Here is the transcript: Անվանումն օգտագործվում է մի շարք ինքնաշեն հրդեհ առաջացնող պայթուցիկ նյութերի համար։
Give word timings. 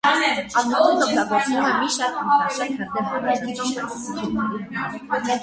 Անվանումն 0.59 1.03
օգտագործվում 1.07 1.65
է 1.65 1.75
մի 1.81 1.91
շարք 1.97 2.17
ինքնաշեն 2.23 2.73
հրդեհ 2.81 3.13
առաջացնող 3.19 3.93
պայթուցիկ 3.93 4.35
նյութերի 4.41 4.81
համար։ 4.81 5.39